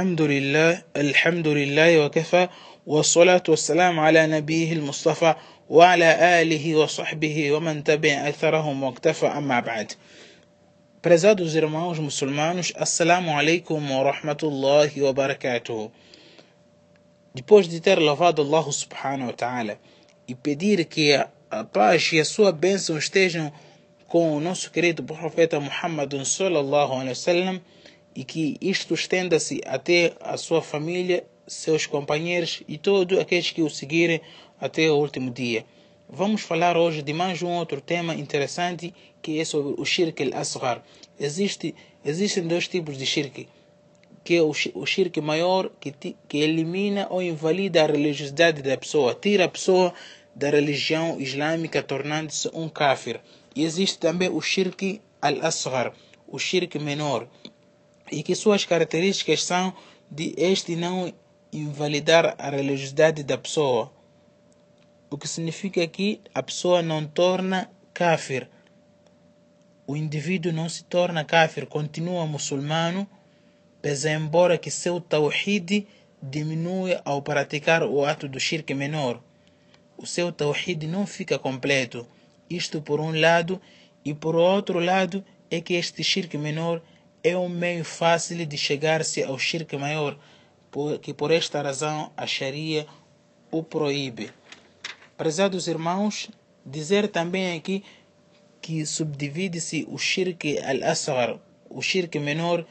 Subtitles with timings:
[0.00, 2.48] الحمد لله الحمد لله وكفى
[2.86, 5.34] والصلاة والسلام على نبيه المصطفى
[5.70, 9.92] وعلى آله وصحبه ومن تبع أثرهم واكتفى أما بعد
[11.02, 15.90] Prezados irmãos muçulmanos, Assalamu alaikum wa rahmatullahi wa barakatuh.
[17.34, 19.78] Depois de ter louvado Allah subhanahu wa ta'ala
[20.26, 21.12] e pedir que
[21.50, 23.52] a paz e a sua bênção estejam
[24.08, 27.60] com o nosso querido profeta Muhammad sallallahu alaihi wasallam
[28.14, 33.70] e que isto estenda-se até a sua família, seus companheiros e todos aqueles que o
[33.70, 34.20] seguirem
[34.60, 35.64] até o último dia.
[36.08, 40.82] Vamos falar hoje de mais um outro tema interessante que é sobre o shirk al-asghar.
[41.18, 43.48] Existe, existem dois tipos de shirk,
[44.24, 45.92] que é o, shirk maior que,
[46.28, 49.94] que elimina ou invalida a religiosidade da pessoa, tira a pessoa
[50.34, 53.20] da religião islâmica tornando-se um kafir.
[53.54, 55.92] E existe também o shirk al-asghar,
[56.26, 57.28] o shirk menor,
[58.10, 59.72] e que suas características são
[60.10, 61.12] de este não
[61.52, 63.92] invalidar a religiosidade da pessoa
[65.10, 68.48] o que significa que a pessoa não torna kafir.
[69.84, 73.08] O indivíduo não se torna kafir, continua muçulmano,
[73.82, 75.86] pese embora que seu tawhid
[76.22, 79.20] diminui ao praticar o ato do shirk menor.
[79.98, 82.06] O seu tawhid não fica completo.
[82.48, 83.60] Isto por um lado,
[84.04, 86.80] e por outro lado é que este shirk menor
[87.22, 90.18] é um meio fácil de chegar-se ao shirk maior,
[91.02, 92.86] que por esta razão a Sharia
[93.50, 94.30] o proíbe.
[95.16, 96.30] Prezados irmãos,
[96.64, 97.84] dizer também aqui
[98.60, 102.64] que subdivide-se o shirk al-asghar, o shirk menor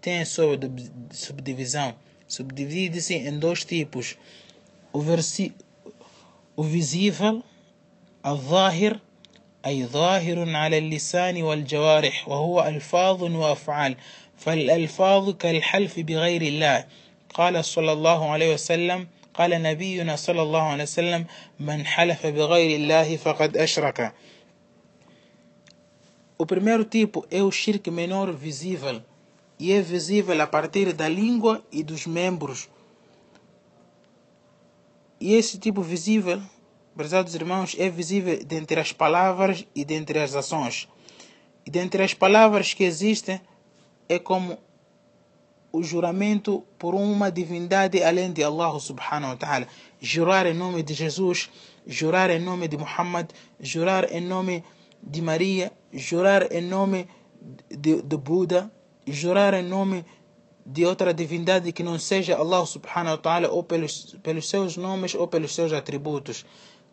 [0.00, 0.58] tem sua
[1.10, 1.94] subdivisão.
[2.26, 4.16] Subdivide-se em dois tipos:
[4.92, 5.54] o, versi,
[6.54, 7.42] o visível,
[8.22, 9.00] al-zahir,
[9.68, 13.96] أي ظاهر على اللسان والجوارح وهو ألفاظ وأفعال.
[14.38, 16.84] فالألفاظ كالحلف بغير الله.
[17.34, 21.26] قال صلى الله عليه وسلم قال نبينا صلى الله عليه وسلم
[21.60, 24.12] من حلف بغير الله فقد أشرك.
[26.38, 29.02] O primeiro tipo é o shirk menor visível.
[29.60, 32.68] E é visível a partir da língua e dos membros.
[35.20, 36.40] E esse tipo visível,
[36.98, 40.88] prezados irmãos, é visível dentre as palavras e dentre as ações.
[41.64, 43.40] E dentre as palavras que existem
[44.08, 44.58] é como
[45.70, 49.68] o juramento por uma divindade além de Allah subhanahu wa ta'ala.
[50.00, 51.48] Jurar em nome de Jesus,
[51.86, 54.64] jurar em nome de Muhammad, jurar em nome
[55.00, 57.06] de Maria, jurar em nome
[57.70, 58.72] de, de Buda,
[59.06, 60.04] jurar em nome
[60.66, 65.14] de outra divindade que não seja Allah subhanahu wa ta'ala ou pelos, pelos seus nomes
[65.14, 66.44] ou pelos seus atributos.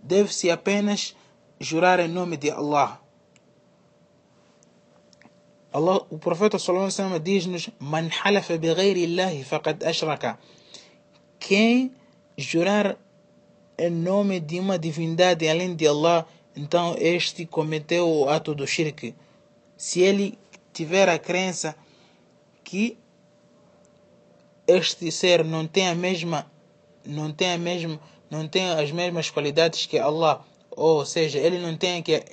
[0.06, 1.16] Deve-se apenas
[1.60, 3.02] jurar em nome de Allah.
[5.74, 6.60] Allah, o profeta
[7.20, 10.38] diz-nos: "Man halafa bighayri faqad ashraka".
[11.40, 11.92] Quem
[12.38, 12.96] jurar
[13.80, 19.16] em nome de uma divindade além de Allah, então este cometeu o ato do shirk.
[19.76, 20.38] Se ele
[20.72, 21.76] tiver a crença
[22.64, 22.96] que
[24.68, 26.46] este ser não tem a mesma
[27.06, 28.00] não tem a mesma
[28.30, 32.24] não tem as mesmas qualidades que Allah, ou seja, ele não tem que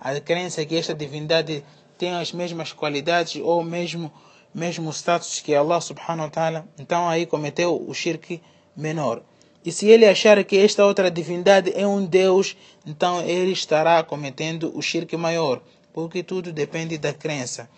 [0.00, 1.62] a crença que esta divindade
[1.98, 4.10] tem as mesmas qualidades ou mesmo
[4.54, 8.40] mesmo status que Allah subhanahu wa ta'ala, então aí cometeu o shirk
[8.74, 9.22] menor.
[9.62, 12.56] E se ele achar que esta outra divindade é um Deus,
[12.86, 15.60] então ele estará cometendo o shirk maior,
[15.92, 17.68] porque tudo depende da crença.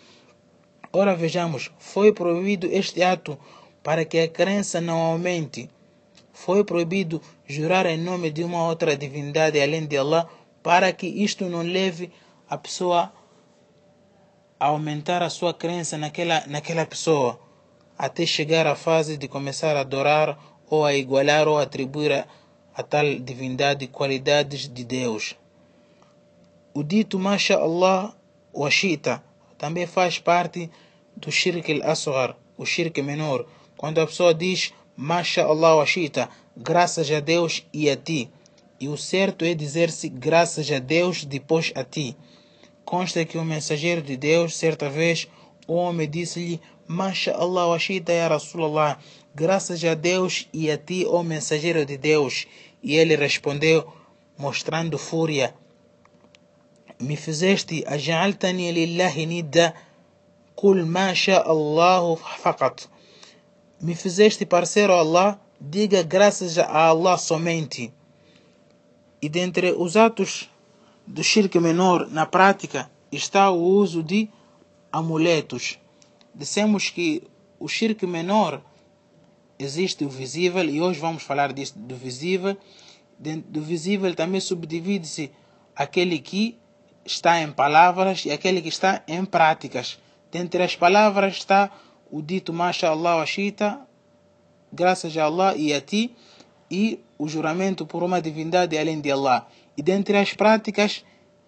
[0.93, 3.37] Ora vejamos, foi proibido este ato
[3.83, 5.69] para que a crença não aumente.
[6.45, 10.25] Foi proibido jurar em nome de uma outra divindade além de Allah,
[10.63, 12.13] para que isto não leve
[12.49, 13.11] a pessoa
[14.57, 17.37] a aumentar a sua crença naquela, naquela pessoa,
[17.97, 20.39] até chegar à fase de começar a adorar
[20.69, 22.25] ou a igualar ou atribuir a,
[22.73, 25.35] a tal divindade qualidades de Deus.
[26.73, 28.15] O dito Masha Allah
[28.53, 29.21] wa Shita
[29.57, 30.71] também faz parte
[31.17, 33.45] do Shirk al-Asghar, o Shirk menor,
[33.75, 38.29] quando a pessoa diz Masha Allah wa Shita, graças a Deus e a ti.
[38.81, 42.17] E o certo é dizer-se graças a Deus depois a ti.
[42.83, 45.25] Consta que o mensageiro de Deus, certa vez,
[45.65, 48.99] o homem disse-lhe: Masha Allah wa Shita ya Rasulallah,
[49.33, 52.45] graças a Deus e a ti, ó mensageiro de Deus.
[52.83, 53.87] E ele respondeu,
[54.37, 55.55] mostrando fúria:
[56.99, 59.73] Me fizeste aj'altani lillahi nidda,
[60.57, 62.98] kul ma sha Allah faqat.
[63.81, 67.93] Me fizeste parceiro a Allah, diga graças a Allah somente.
[69.21, 70.49] E dentre os atos
[71.07, 74.27] do shirk menor na prática está o uso de
[74.91, 75.79] amuletos.
[76.35, 77.23] Dissemos que
[77.57, 78.61] o shirk menor
[79.57, 82.57] existe o visível e hoje vamos falar disso, do visível.
[83.17, 85.31] Do visível também subdivide-se
[85.73, 86.57] aquele que
[87.05, 89.97] está em palavras e aquele que está em práticas.
[90.29, 91.71] Dentre as palavras está
[92.13, 93.79] dito Mashallah Ashita,
[94.73, 96.15] graças a Allah e a ti,
[96.69, 99.47] e o juramento por uma divindade além de Allah.
[99.77, 101.03] E dentre as práticas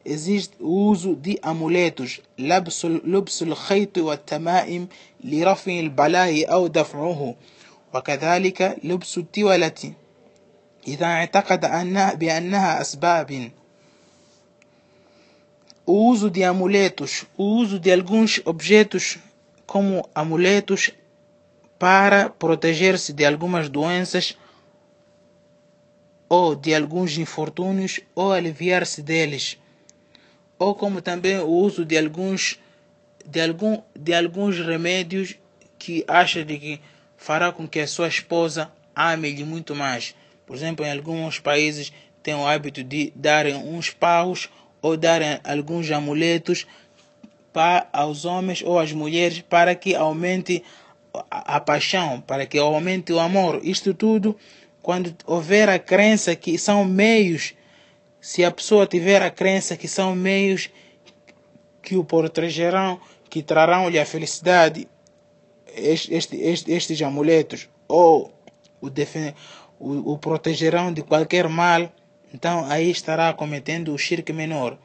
[0.05, 4.87] existe o uso de amuletos لبس لبس الخيط والتمائم
[5.23, 7.35] لرفع البلاء أو دفعه
[7.93, 9.93] وكذلك لبس التولة
[10.87, 13.51] إذا اعتقد أنها بأنها أسباب
[15.85, 19.17] o uso de amuletos, o uso de alguns objetos
[19.71, 20.91] como amuletos
[21.79, 24.37] para proteger-se de algumas doenças
[26.27, 29.57] ou de alguns infortúnios ou aliviar-se deles
[30.59, 32.59] ou como também o uso de alguns
[33.25, 35.37] de, algum, de alguns remédios
[35.79, 36.81] que acha de que
[37.15, 40.13] fará com que a sua esposa ame-lhe muito mais.
[40.45, 44.49] Por exemplo, em alguns países tem o hábito de darem uns paus
[44.81, 46.67] ou darem alguns amuletos
[47.53, 50.63] para aos homens ou às mulheres para que aumente
[51.29, 53.59] a, a paixão, para que aumente o amor.
[53.63, 54.37] Isto tudo
[54.81, 57.53] quando houver a crença que são meios
[58.21, 60.69] se a pessoa tiver a crença que são meios
[61.81, 64.87] que o protegerão, que trarão-lhe a felicidade,
[65.75, 68.31] este, este, estes amuletos, ou
[68.79, 68.87] o,
[69.79, 71.91] o, o protegerão de qualquer mal,
[72.31, 74.77] então aí estará cometendo o shirk menor.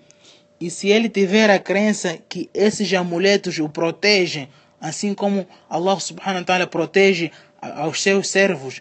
[0.61, 4.49] E se ele tiver a crença que esses amuletos o protegem,
[4.81, 7.31] assim como Allah subhanahu wa ta'ala protege
[7.61, 8.81] aos seus servos,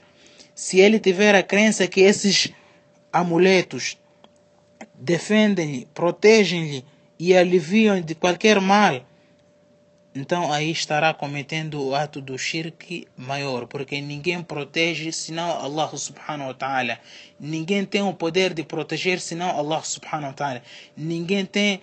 [0.53, 2.51] se ele tiver a crença que esses
[3.11, 3.97] amuletos
[4.93, 6.85] defendem-lhe, protegem-lhe
[7.19, 9.05] e aliviam de qualquer mal,
[10.15, 16.47] então aí estará cometendo o ato do shirk maior, porque ninguém protege senão Allah subhanahu
[16.47, 16.97] wa ta'ala.
[17.37, 20.61] Ninguém tem o poder de proteger senão Allah subhanahu wa ta'ala.
[20.95, 21.81] Ninguém tem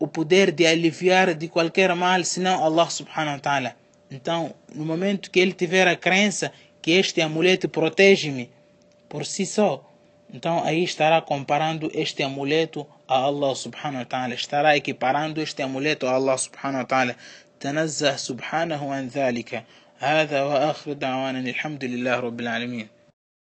[0.00, 3.76] o poder de aliviar de qualquer mal senão Allah subhanahu wa ta'ala.
[4.10, 6.52] Então, no momento que ele tiver a crença
[6.82, 8.50] que este amuleto protege-me
[9.08, 9.84] por si só,
[10.35, 14.33] então aí estará comparando este amuleto a Allah subhanahu wa ta'ala.
[14.33, 17.15] Estará equiparando este amuleto a Allah subhanahu wa ta'ala.
[17.61, 19.63] تنزه سبحانه عن ذلك
[19.99, 22.87] هذا وآخر دعوانا الحمد لله رب العالمين